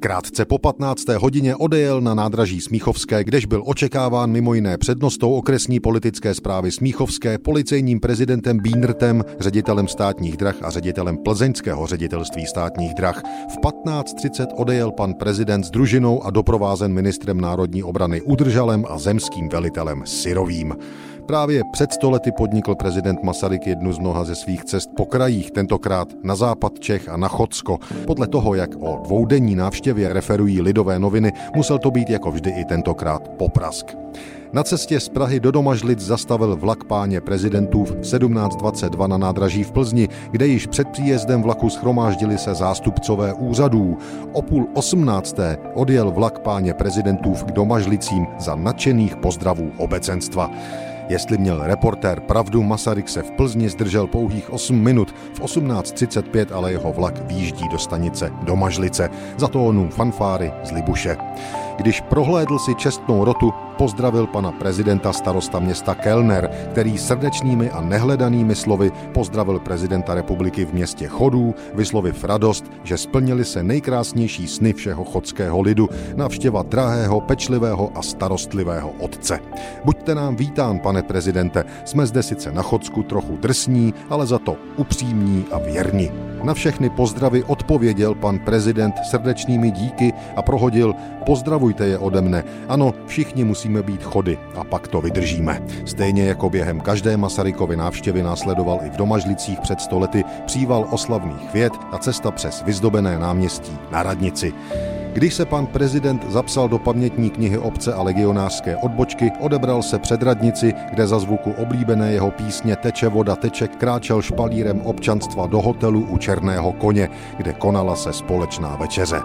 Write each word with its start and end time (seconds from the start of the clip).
Krátce 0.00 0.44
po 0.44 0.58
15. 0.58 1.08
hodině 1.08 1.56
odejel 1.56 2.00
na 2.00 2.14
nádraží 2.14 2.60
Smíchovské, 2.60 3.24
kdež 3.24 3.46
byl 3.46 3.62
očekáván 3.66 4.30
mimo 4.30 4.54
jiné 4.54 4.78
přednostou 4.78 5.34
okresní 5.34 5.80
politické 5.80 6.34
zprávy 6.34 6.72
Smíchovské, 6.72 7.38
policejním 7.38 8.00
prezidentem 8.00 8.58
Bínrtem, 8.58 9.24
ředitelem 9.40 9.88
státních 9.88 10.36
drah 10.36 10.62
a 10.62 10.70
ředitelem 10.70 11.18
plzeňského 11.18 11.86
ředitelství 11.86 12.46
státních 12.46 12.94
drah. 12.94 13.22
V 13.48 13.58
15.30 13.58 14.46
odejel 14.56 14.90
pan 14.92 15.14
prezident 15.14 15.64
s 15.64 15.70
družinou 15.70 16.22
a 16.24 16.30
doprovázen 16.30 16.92
ministrem 16.92 17.40
národní 17.40 17.82
obrany 17.82 18.22
Udržalem 18.22 18.84
a 18.88 18.98
zemským 18.98 19.48
velitelem 19.48 20.02
Syrovým. 20.06 20.74
Právě 21.28 21.62
před 21.72 21.92
stolety 21.92 22.32
podnikl 22.32 22.74
prezident 22.74 23.22
Masaryk 23.22 23.66
jednu 23.66 23.92
z 23.92 23.98
mnoha 23.98 24.24
ze 24.24 24.34
svých 24.34 24.64
cest 24.64 24.90
po 24.96 25.06
krajích, 25.06 25.50
tentokrát 25.50 26.08
na 26.22 26.36
západ 26.36 26.78
Čech 26.78 27.08
a 27.08 27.16
na 27.16 27.28
Chodsko. 27.28 27.78
Podle 28.06 28.26
toho, 28.26 28.54
jak 28.54 28.70
o 28.80 29.00
dvoudenní 29.04 29.54
návštěvě 29.54 30.12
referují 30.12 30.60
lidové 30.60 30.98
noviny, 30.98 31.32
musel 31.56 31.78
to 31.78 31.90
být 31.90 32.10
jako 32.10 32.30
vždy 32.30 32.50
i 32.50 32.64
tentokrát 32.64 33.28
poprask. 33.28 33.96
Na 34.52 34.62
cestě 34.62 35.00
z 35.00 35.08
Prahy 35.08 35.40
do 35.40 35.50
Domažlic 35.50 36.00
zastavil 36.00 36.56
vlak 36.56 36.84
páně 36.84 37.20
prezidentů 37.20 37.84
v 37.84 38.00
1722 38.00 39.06
na 39.06 39.18
nádraží 39.18 39.64
v 39.64 39.72
Plzni, 39.72 40.08
kde 40.30 40.46
již 40.46 40.66
před 40.66 40.88
příjezdem 40.88 41.42
vlaku 41.42 41.70
schromáždili 41.70 42.38
se 42.38 42.54
zástupcové 42.54 43.32
úřadů. 43.32 43.98
O 44.32 44.42
půl 44.42 44.66
osmnácté 44.74 45.58
odjel 45.74 46.10
vlak 46.10 46.38
páně 46.38 46.74
prezidentů 46.74 47.32
k 47.32 47.52
Domažlicím 47.52 48.26
za 48.38 48.54
nadšených 48.54 49.16
pozdravů 49.16 49.72
obecenstva. 49.76 50.50
Jestli 51.08 51.38
měl 51.38 51.62
reportér 51.62 52.20
pravdu, 52.20 52.62
Masaryk 52.62 53.08
se 53.08 53.22
v 53.22 53.30
Plzni 53.30 53.68
zdržel 53.68 54.06
pouhých 54.06 54.50
8 54.50 54.76
minut, 54.76 55.14
v 55.34 55.40
18.35 55.40 56.46
ale 56.52 56.72
jeho 56.72 56.92
vlak 56.92 57.14
výjíždí 57.26 57.68
do 57.68 57.78
stanice 57.78 58.32
Domažlice, 58.42 59.10
za 59.36 59.48
tónu 59.48 59.88
fanfáry 59.88 60.52
z 60.64 60.70
Libuše. 60.70 61.16
Když 61.78 62.00
prohlédl 62.00 62.58
si 62.58 62.74
čestnou 62.74 63.24
rotu, 63.24 63.54
pozdravil 63.78 64.26
pana 64.26 64.52
prezidenta 64.52 65.12
starosta 65.12 65.58
města 65.58 65.94
Kellner, 65.94 66.50
který 66.70 66.98
srdečnými 66.98 67.70
a 67.70 67.80
nehledanými 67.80 68.54
slovy 68.54 68.92
pozdravil 69.14 69.58
prezidenta 69.58 70.14
republiky 70.14 70.64
v 70.64 70.72
městě 70.72 71.08
Chodů, 71.08 71.54
vysloviv 71.74 72.24
radost, 72.24 72.64
že 72.84 72.98
splnili 72.98 73.44
se 73.44 73.62
nejkrásnější 73.62 74.48
sny 74.48 74.72
všeho 74.72 75.04
chodského 75.04 75.60
lidu, 75.60 75.88
navštěva 76.16 76.62
drahého, 76.62 77.20
pečlivého 77.20 77.90
a 77.94 78.02
starostlivého 78.02 78.90
otce. 78.98 79.38
Buďte 79.84 80.14
nám 80.14 80.36
vítán, 80.36 80.78
pane 80.78 81.02
prezidente, 81.02 81.64
jsme 81.84 82.06
zde 82.06 82.22
sice 82.22 82.52
na 82.52 82.62
Chodsku 82.62 83.02
trochu 83.02 83.36
drsní, 83.36 83.94
ale 84.10 84.26
za 84.26 84.38
to 84.38 84.56
upřímní 84.76 85.44
a 85.52 85.58
věrní. 85.58 86.27
Na 86.42 86.54
všechny 86.54 86.90
pozdravy 86.90 87.44
odpověděl 87.44 88.14
pan 88.14 88.38
prezident 88.38 88.94
srdečnými 89.10 89.70
díky 89.70 90.12
a 90.36 90.42
prohodil 90.42 90.94
pozdravujte 91.26 91.86
je 91.86 91.98
ode 91.98 92.20
mne. 92.20 92.44
Ano, 92.68 92.94
všichni 93.06 93.44
musíme 93.44 93.82
být 93.82 94.02
chody 94.02 94.38
a 94.54 94.64
pak 94.64 94.88
to 94.88 95.00
vydržíme. 95.00 95.62
Stejně 95.84 96.24
jako 96.24 96.50
během 96.50 96.80
každé 96.80 97.16
Masarykovy 97.16 97.76
návštěvy 97.76 98.22
následoval 98.22 98.80
i 98.86 98.90
v 98.90 98.96
Domažlicích 98.96 99.60
před 99.60 99.80
stolety 99.80 100.24
příval 100.46 100.86
oslavných 100.90 101.52
věd 101.54 101.72
a 101.92 101.98
cesta 101.98 102.30
přes 102.30 102.62
vyzdobené 102.62 103.18
náměstí 103.18 103.78
na 103.90 104.02
radnici. 104.02 104.52
Když 105.12 105.34
se 105.34 105.44
pan 105.44 105.66
prezident 105.66 106.30
zapsal 106.30 106.68
do 106.68 106.78
pamětní 106.78 107.30
knihy 107.30 107.58
obce 107.58 107.94
a 107.94 108.02
legionářské 108.02 108.76
odbočky, 108.76 109.32
odebral 109.40 109.82
se 109.82 109.98
před 109.98 110.22
radnici, 110.22 110.74
kde 110.90 111.06
za 111.06 111.18
zvuku 111.18 111.52
oblíbené 111.52 112.12
jeho 112.12 112.30
písně 112.30 112.76
Teče 112.76 113.08
voda 113.08 113.36
teče 113.36 113.68
kráčel 113.68 114.22
špalírem 114.22 114.80
občanstva 114.80 115.46
do 115.46 115.60
hotelu 115.60 116.00
u 116.00 116.18
Černého 116.18 116.72
koně, 116.72 117.08
kde 117.36 117.52
konala 117.52 117.96
se 117.96 118.12
společná 118.12 118.76
večeře. 118.76 119.20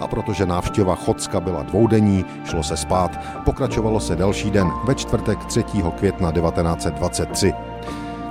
A 0.00 0.06
protože 0.06 0.46
návštěva 0.46 0.94
Chocka 0.94 1.40
byla 1.40 1.62
dvoudenní, 1.62 2.24
šlo 2.44 2.62
se 2.62 2.76
spát. 2.76 3.20
Pokračovalo 3.44 4.00
se 4.00 4.16
další 4.16 4.50
den 4.50 4.70
ve 4.84 4.94
čtvrtek 4.94 5.44
3. 5.44 5.64
května 5.96 6.32
1923. 6.32 7.52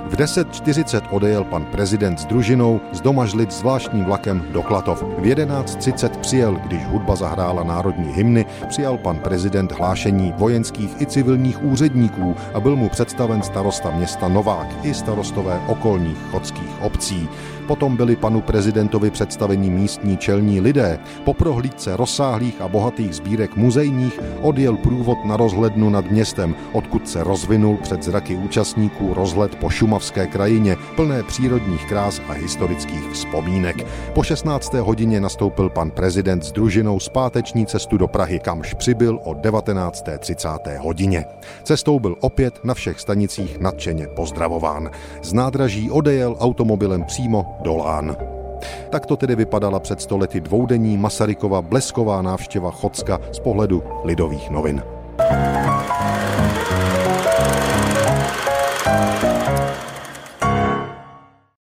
V 0.06 0.14
10.40 0.14 1.02
odejel 1.10 1.44
pan 1.44 1.64
prezident 1.64 2.18
s 2.18 2.24
družinou 2.24 2.80
z 2.92 3.00
Domažlic 3.00 3.50
zvláštním 3.50 4.04
vlakem 4.04 4.46
do 4.52 4.62
Klatov. 4.62 5.02
V 5.02 5.22
11.30 5.22 6.08
přijel, 6.08 6.54
když 6.66 6.84
hudba 6.86 7.16
zahrála 7.16 7.64
národní 7.64 8.12
hymny, 8.12 8.46
přijal 8.68 8.98
pan 8.98 9.18
prezident 9.18 9.72
hlášení 9.72 10.34
vojenských 10.36 11.00
i 11.00 11.06
civilních 11.06 11.62
úředníků 11.64 12.36
a 12.54 12.60
byl 12.60 12.76
mu 12.76 12.88
představen 12.88 13.42
starosta 13.42 13.90
města 13.90 14.28
Novák 14.28 14.68
i 14.82 14.94
starostové 14.94 15.60
okolních 15.66 16.18
chodských 16.30 16.82
obcí. 16.82 17.28
Potom 17.66 17.96
byli 17.96 18.16
panu 18.16 18.40
prezidentovi 18.40 19.10
představení 19.10 19.70
místní 19.70 20.16
čelní 20.16 20.60
lidé. 20.60 20.98
Po 21.24 21.34
prohlídce 21.34 21.96
rozsáhlých 21.96 22.60
a 22.60 22.68
bohatých 22.68 23.14
sbírek 23.14 23.56
muzejních 23.56 24.20
odjel 24.42 24.76
průvod 24.76 25.24
na 25.24 25.36
rozhlednu 25.36 25.90
nad 25.90 26.10
městem, 26.10 26.54
odkud 26.72 27.08
se 27.08 27.24
rozvinul 27.24 27.76
před 27.82 28.02
zraky 28.02 28.36
účastníků 28.36 29.14
rozhled 29.14 29.54
po 29.54 29.70
šumavské 29.70 30.26
krajině, 30.26 30.76
plné 30.96 31.22
přírodních 31.22 31.86
krás 31.88 32.22
a 32.28 32.32
historických 32.32 33.10
vzpomínek. 33.10 33.76
Po 34.14 34.22
16. 34.22 34.74
hodině 34.74 35.20
nastoupil 35.20 35.70
pan 35.70 35.90
prezident 35.90 36.44
s 36.44 36.52
družinou 36.52 37.00
zpáteční 37.00 37.66
cestu 37.66 37.96
do 37.96 38.08
Prahy, 38.08 38.38
kamž 38.38 38.74
přibyl 38.74 39.20
o 39.24 39.32
19.30. 39.32 40.78
hodině. 40.78 41.24
Cestou 41.62 42.00
byl 42.00 42.16
opět 42.20 42.64
na 42.64 42.74
všech 42.74 43.00
stanicích 43.00 43.58
nadšeně 43.58 44.06
pozdravován. 44.06 44.90
Z 45.22 45.32
nádraží 45.32 45.90
odejel 45.90 46.36
automobilem 46.38 47.04
přímo 47.04 47.55
Dolán. 47.60 48.16
Tak 48.90 49.06
to 49.06 49.16
tedy 49.16 49.36
vypadala 49.36 49.80
před 49.80 50.00
stolety 50.00 50.40
dvoudenní 50.40 50.96
Masarykova 50.96 51.62
blesková 51.62 52.22
návštěva 52.22 52.70
Chocka 52.70 53.20
z 53.32 53.38
pohledu 53.38 53.82
lidových 54.04 54.50
novin. 54.50 54.82